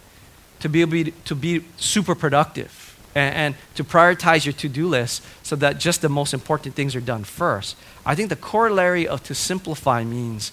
[0.59, 5.23] to be able to be super productive and, and to prioritize your to do list
[5.43, 7.77] so that just the most important things are done first.
[8.05, 10.51] I think the corollary of to simplify means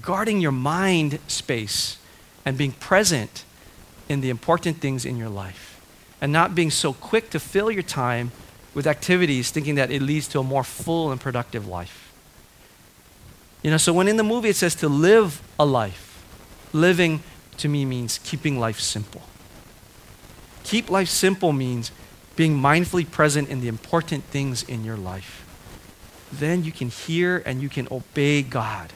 [0.00, 1.98] guarding your mind space
[2.44, 3.44] and being present
[4.08, 5.80] in the important things in your life
[6.20, 8.32] and not being so quick to fill your time
[8.74, 12.12] with activities thinking that it leads to a more full and productive life.
[13.62, 16.12] You know, so when in the movie it says to live a life,
[16.72, 17.22] Living
[17.58, 19.22] to me means keeping life simple.
[20.64, 21.90] Keep life simple means
[22.34, 25.46] being mindfully present in the important things in your life.
[26.32, 28.92] Then you can hear and you can obey God.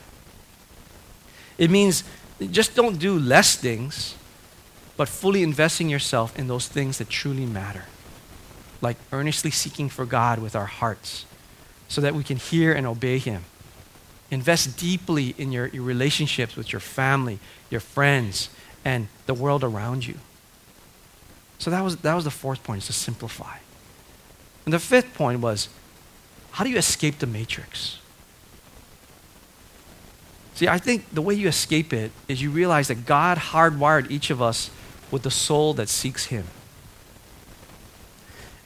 [1.59, 2.03] It means
[2.41, 4.15] just don't do less things,
[4.97, 7.85] but fully investing yourself in those things that truly matter.
[8.81, 11.25] Like earnestly seeking for God with our hearts
[11.89, 13.45] so that we can hear and obey Him.
[14.31, 17.39] Invest deeply in your, your relationships with your family,
[17.71, 18.51] your friends,
[18.85, 20.17] and the world around you.
[21.59, 23.59] So that was, that was the fourth point, is to simplify.
[24.65, 25.69] And the fifth point was
[26.53, 27.99] how do you escape the matrix?
[30.57, 34.31] See, I think the way you escape it is you realize that God hardwired each
[34.31, 34.71] of us
[35.11, 36.47] with the soul that seeks Him.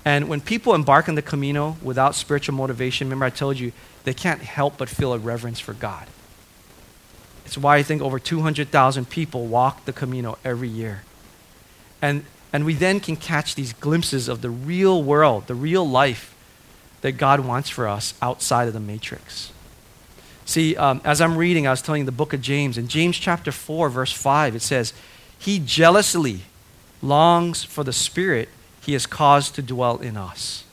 [0.05, 3.73] And when people embark on the Camino without spiritual motivation, remember I told you,
[4.05, 6.07] they can't help but feel a reverence for God.
[7.45, 11.03] It's why I think over 200,000 people walk the Camino every year.
[12.01, 16.37] And, and we then can catch these glimpses of the real world, the real life
[17.01, 19.51] that God wants for us outside of the matrix.
[20.51, 22.77] See, um, as I'm reading, I was telling you the book of James.
[22.77, 24.93] In James chapter 4, verse 5, it says,
[25.39, 26.41] He jealously
[27.01, 28.49] longs for the Spirit
[28.81, 30.65] he has caused to dwell in us.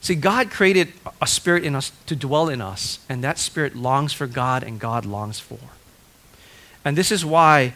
[0.00, 4.14] See, God created a spirit in us to dwell in us, and that spirit longs
[4.14, 5.58] for God, and God longs for.
[6.82, 7.74] And this is why,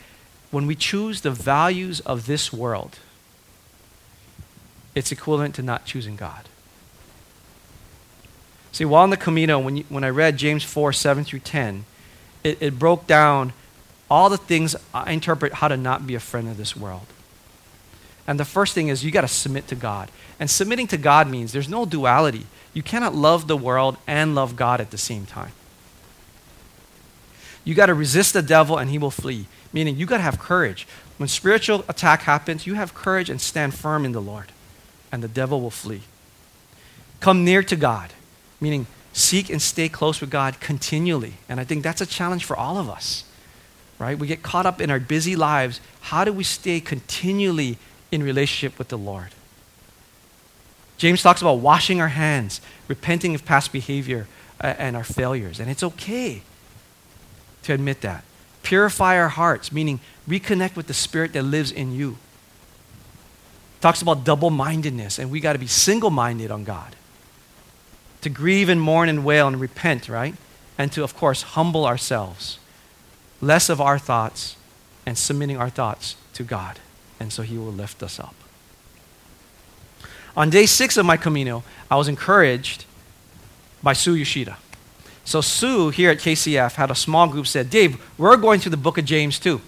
[0.51, 3.01] when we choose the values of this world,
[4.95, 6.49] it's equivalent to not choosing God.
[8.75, 11.85] See, while in the Camino, when, you, when I read James 4 7 through 10,
[12.43, 13.53] it, it broke down
[14.11, 17.07] all the things I interpret how to not be a friend of this world.
[18.27, 20.11] And the first thing is you got to submit to God.
[20.41, 22.49] And submitting to God means there's no duality.
[22.73, 25.53] You cannot love the world and love God at the same time.
[27.63, 30.41] You got to resist the devil and he will flee, meaning you got to have
[30.41, 30.85] courage.
[31.17, 34.51] When spiritual attack happens, you have courage and stand firm in the Lord,
[35.13, 36.03] and the devil will flee.
[37.21, 38.11] Come near to God,
[38.65, 41.35] meaning seek and stay close with God continually.
[41.49, 43.25] And I think that's a challenge for all of us,
[44.01, 44.19] right?
[44.19, 45.81] We get caught up in our busy lives.
[46.01, 47.79] How do we stay continually
[48.15, 49.31] in relationship with the Lord.
[50.97, 54.29] James talks about washing our hands, repenting of past behavior
[54.61, 55.59] uh, and our failures.
[55.59, 56.43] And it's okay
[57.65, 58.25] to admit that.
[58.63, 59.99] Purify our hearts, meaning
[60.29, 62.17] reconnect with the spirit that lives in you.
[63.81, 66.95] Talks about double mindedness, and we got to be single minded on God.
[68.25, 70.35] To grieve and mourn and wail and repent, right?
[70.79, 72.59] And to, of course, humble ourselves.
[73.43, 74.57] Less of our thoughts
[75.05, 76.81] and submitting our thoughts to God.
[77.21, 78.35] And so He will lift us up.
[80.37, 82.87] On day six of my Camino, I was encouraged
[83.83, 84.57] by Sue Yoshida.
[85.27, 88.79] So Sue here at KCF had a small group said, Dave, we're going through the
[88.79, 89.61] book of James too.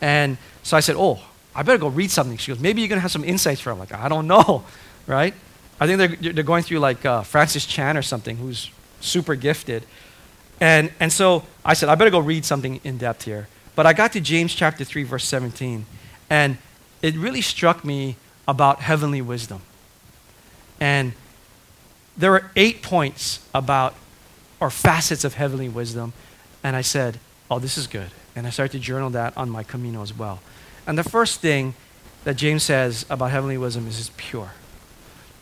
[0.00, 1.20] And so I said, oh,
[1.54, 2.38] I better go read something.
[2.38, 3.74] She goes, maybe you're going to have some insights for him.
[3.74, 4.64] I'm like, I don't know,
[5.06, 5.34] right?
[5.80, 8.70] I think they're, they're going through like uh, Francis Chan or something, who's
[9.00, 9.84] super gifted.
[10.60, 13.48] And, and so I said, I better go read something in depth here.
[13.74, 15.84] But I got to James chapter 3, verse 17,
[16.30, 16.58] and
[17.02, 18.16] it really struck me
[18.46, 19.62] about heavenly wisdom.
[20.80, 21.12] And
[22.16, 23.94] there were eight points about,
[24.60, 26.12] or facets of heavenly wisdom.
[26.62, 27.18] And I said,
[27.50, 28.10] oh, this is good.
[28.36, 30.40] And I started to journal that on my Camino as well.
[30.86, 31.74] And the first thing
[32.24, 34.52] that James says about heavenly wisdom is it's pure.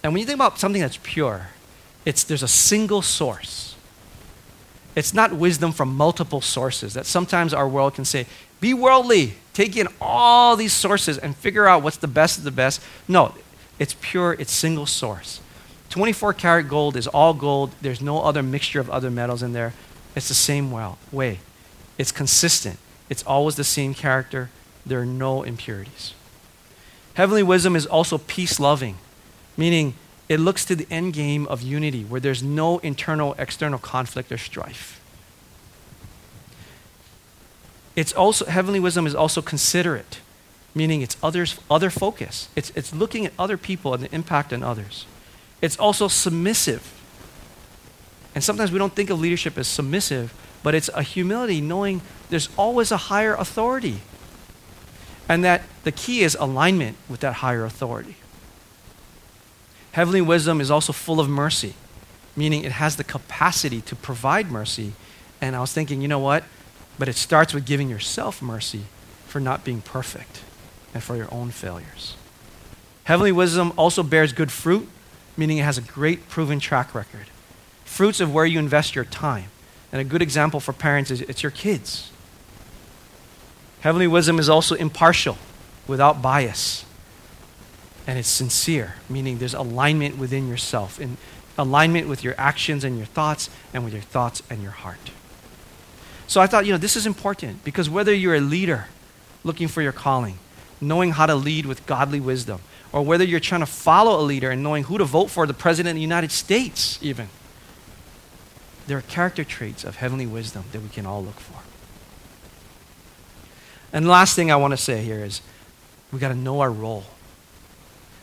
[0.02, 1.48] And when you think about something that's pure,
[2.04, 3.76] it's, there's a single source.
[4.94, 8.26] It's not wisdom from multiple sources that sometimes our world can say,
[8.60, 12.50] be worldly, take in all these sources and figure out what's the best of the
[12.50, 12.82] best.
[13.08, 13.34] No,
[13.78, 15.40] it's pure, it's single source.
[15.90, 17.72] 24 karat gold is all gold.
[17.80, 19.74] There's no other mixture of other metals in there.
[20.14, 21.38] It's the same way.
[21.98, 22.78] It's consistent.
[23.08, 24.50] It's always the same character.
[24.86, 26.14] There are no impurities.
[27.14, 28.96] Heavenly wisdom is also peace loving,
[29.56, 29.94] meaning
[30.28, 34.38] it looks to the end game of unity where there's no internal external conflict or
[34.38, 35.00] strife.
[37.94, 40.20] It's also heavenly wisdom is also considerate,
[40.74, 42.48] meaning it's others other focus.
[42.56, 45.06] It's it's looking at other people and the impact on others.
[45.60, 46.98] It's also submissive.
[48.34, 50.32] And sometimes we don't think of leadership as submissive,
[50.62, 52.00] but it's a humility knowing
[52.30, 53.98] there's always a higher authority.
[55.28, 58.16] And that the key is alignment with that higher authority.
[59.92, 61.74] Heavenly wisdom is also full of mercy,
[62.34, 64.92] meaning it has the capacity to provide mercy.
[65.40, 66.44] And I was thinking, you know what?
[66.98, 68.84] But it starts with giving yourself mercy
[69.26, 70.42] for not being perfect
[70.94, 72.16] and for your own failures.
[73.04, 74.88] Heavenly wisdom also bears good fruit,
[75.36, 77.26] meaning it has a great proven track record.
[77.84, 79.50] Fruits of where you invest your time.
[79.90, 82.10] And a good example for parents is it's your kids.
[83.80, 85.36] Heavenly wisdom is also impartial,
[85.86, 86.86] without bias
[88.06, 91.16] and it's sincere, meaning there's alignment within yourself, in
[91.56, 95.10] alignment with your actions and your thoughts, and with your thoughts and your heart.
[96.26, 98.86] So I thought, you know, this is important because whether you're a leader
[99.44, 100.38] looking for your calling,
[100.80, 102.60] knowing how to lead with godly wisdom,
[102.92, 105.54] or whether you're trying to follow a leader and knowing who to vote for, the
[105.54, 107.28] President of the United States, even,
[108.86, 111.60] there are character traits of heavenly wisdom that we can all look for.
[113.92, 115.40] And the last thing I want to say here is
[116.10, 117.04] we got to know our role.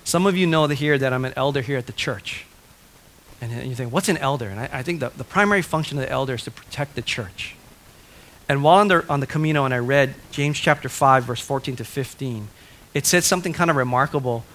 [0.10, 2.48] Some of you know that here that I'm an elder here at the church.
[3.42, 4.50] And you think, what's an elder?
[4.50, 7.04] And I, I think the, the primary function of the elder is to protect the
[7.04, 7.54] church.
[8.50, 11.76] And while on the, on the Camino and I read James chapter 5, verse 14
[11.76, 12.48] to 15,
[12.96, 14.46] it said something kind of remarkable.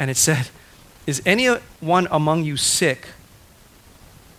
[0.00, 0.48] And it said,
[1.06, 3.08] Is anyone among you sick?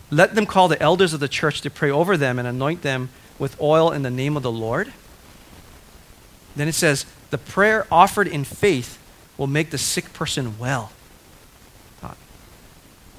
[0.09, 3.09] Let them call the elders of the church to pray over them and anoint them
[3.37, 4.91] with oil in the name of the Lord.
[6.55, 8.97] Then it says, The prayer offered in faith
[9.37, 10.91] will make the sick person well.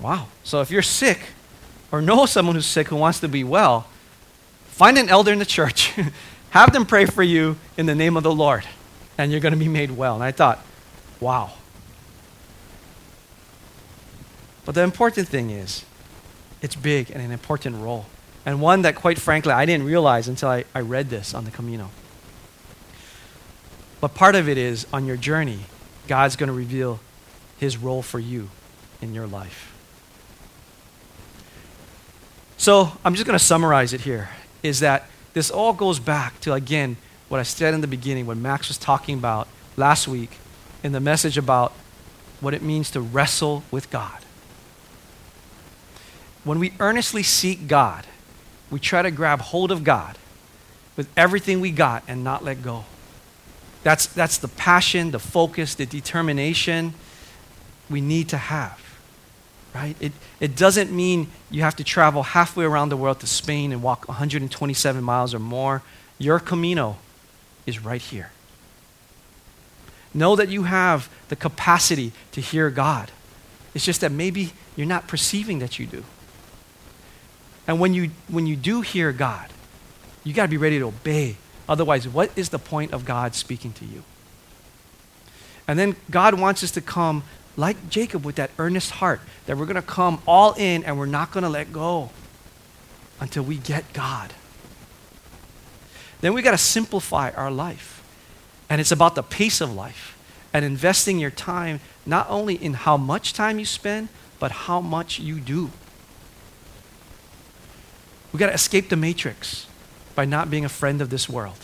[0.00, 0.28] Wow.
[0.42, 1.20] So if you're sick
[1.92, 3.86] or know someone who's sick who wants to be well,
[4.66, 5.92] find an elder in the church,
[6.50, 8.64] have them pray for you in the name of the Lord,
[9.16, 10.14] and you're going to be made well.
[10.14, 10.64] And I thought,
[11.20, 11.52] wow.
[14.64, 15.84] But the important thing is,
[16.62, 18.06] it's big and an important role.
[18.46, 21.50] And one that, quite frankly, I didn't realize until I, I read this on the
[21.50, 21.90] Camino.
[24.00, 25.60] But part of it is on your journey,
[26.06, 27.00] God's going to reveal
[27.58, 28.50] his role for you
[29.00, 29.72] in your life.
[32.56, 34.30] So I'm just going to summarize it here
[34.62, 36.96] is that this all goes back to, again,
[37.28, 40.38] what I said in the beginning when Max was talking about last week
[40.82, 41.72] in the message about
[42.40, 44.18] what it means to wrestle with God.
[46.44, 48.06] When we earnestly seek God,
[48.70, 50.18] we try to grab hold of God
[50.96, 52.84] with everything we got and not let go.
[53.84, 56.94] That's, that's the passion, the focus, the determination
[57.88, 58.80] we need to have.
[59.74, 59.94] Right?
[60.00, 63.82] It, it doesn't mean you have to travel halfway around the world to Spain and
[63.82, 65.82] walk 127 miles or more.
[66.18, 66.96] Your Camino
[67.66, 68.30] is right here.
[70.14, 73.10] Know that you have the capacity to hear God.
[73.74, 76.04] It's just that maybe you're not perceiving that you do.
[77.66, 79.50] And when you, when you do hear God,
[80.22, 81.36] you got to be ready to obey
[81.68, 84.02] Otherwise, what is the point of God speaking to you?
[85.66, 87.22] And then God wants us to come
[87.56, 91.06] like Jacob with that earnest heart that we're going to come all in and we're
[91.06, 92.10] not going to let go
[93.20, 94.34] until we get God.
[96.20, 98.02] Then we got to simplify our life.
[98.68, 100.18] And it's about the pace of life
[100.52, 104.08] and investing your time not only in how much time you spend,
[104.38, 105.70] but how much you do.
[108.32, 109.66] We got to escape the matrix
[110.14, 111.58] by not being a friend of this world.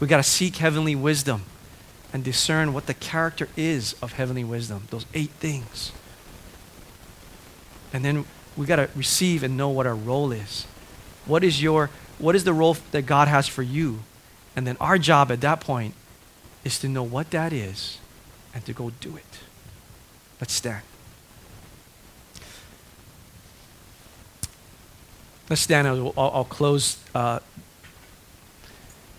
[0.00, 1.44] We've got to seek heavenly wisdom
[2.12, 5.92] and discern what the character is of heavenly wisdom, those eight things.
[7.92, 8.24] And then
[8.56, 10.66] we've got to receive and know what our role is.
[11.26, 14.00] What is your what is the role that God has for you?
[14.54, 15.94] And then our job at that point
[16.62, 17.98] is to know what that is
[18.54, 19.40] and to go do it.
[20.40, 20.82] Let's stand.
[25.50, 25.86] Let's stand.
[25.86, 27.40] I'll, I'll close uh,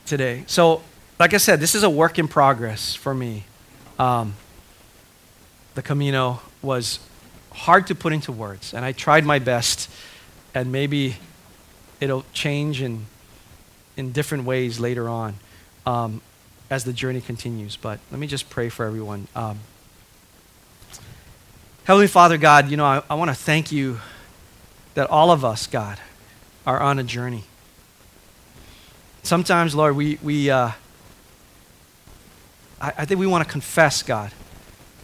[0.05, 0.43] today.
[0.47, 0.81] So,
[1.19, 3.43] like I said, this is a work in progress for me.
[3.99, 4.35] Um,
[5.75, 6.99] the Camino was
[7.51, 9.89] hard to put into words, and I tried my best,
[10.53, 11.17] and maybe
[12.01, 13.05] it'll change in,
[13.95, 15.35] in different ways later on
[15.85, 16.21] um,
[16.69, 17.75] as the journey continues.
[17.77, 19.27] But let me just pray for everyone.
[19.35, 19.59] Um,
[21.83, 23.99] Heavenly Father, God, you know, I, I want to thank you
[24.95, 25.99] that all of us, God,
[26.65, 27.43] are on a journey.
[29.23, 30.71] Sometimes, Lord, we, we uh,
[32.79, 34.31] I, I think we want to confess, God,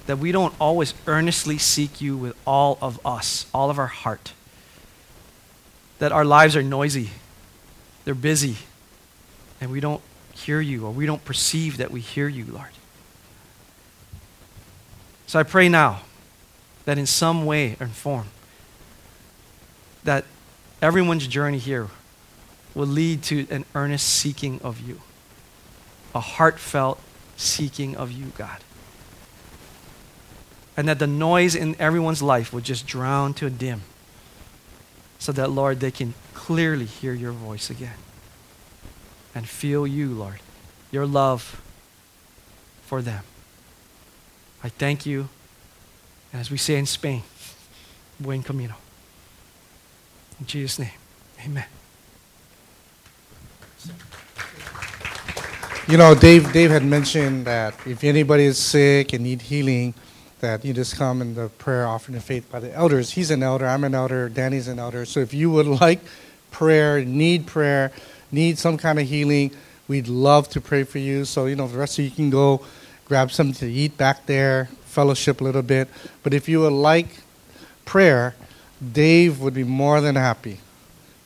[0.05, 4.33] that we don't always earnestly seek you with all of us, all of our heart.
[5.99, 7.11] That our lives are noisy,
[8.05, 8.57] they're busy,
[9.59, 10.01] and we don't
[10.33, 12.69] hear you or we don't perceive that we hear you, Lord.
[15.27, 16.01] So I pray now
[16.85, 18.27] that in some way or form,
[20.03, 20.25] that
[20.81, 21.87] everyone's journey here
[22.73, 25.01] will lead to an earnest seeking of you,
[26.15, 26.99] a heartfelt
[27.37, 28.59] seeking of you, God.
[30.77, 33.81] And that the noise in everyone's life would just drown to a dim,
[35.19, 37.97] so that, Lord, they can clearly hear your voice again
[39.35, 40.39] and feel you, Lord,
[40.91, 41.61] your love
[42.85, 43.23] for them.
[44.63, 45.29] I thank you.
[46.31, 47.23] And as we say in Spain,
[48.19, 48.75] buen camino.
[50.41, 50.89] In Jesus' name,
[51.45, 51.65] amen.
[55.87, 59.93] You know, Dave, Dave had mentioned that if anybody is sick and need healing,
[60.39, 63.11] that you just come in the prayer offering of faith by the elders.
[63.11, 65.05] He's an elder, I'm an elder, Danny's an elder.
[65.05, 65.99] So if you would like
[66.49, 67.91] prayer, need prayer,
[68.31, 69.51] need some kind of healing,
[69.87, 71.23] we'd love to pray for you.
[71.23, 72.65] So, you know, the rest of you can go
[73.05, 75.87] grab something to eat back there, fellowship a little bit.
[76.23, 77.19] But if you would like
[77.85, 78.33] prayer,
[78.81, 80.59] Dave would be more than happy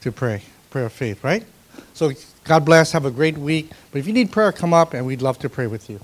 [0.01, 0.41] to pray.
[0.69, 1.45] Prayer of faith, right?
[1.93, 2.11] So
[2.43, 2.91] God bless.
[2.91, 3.71] Have a great week.
[3.91, 5.99] But if you need prayer, come up and we'd love to pray with you.